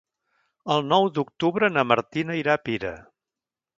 [0.75, 2.95] El nou d'octubre na Martina irà a Pira.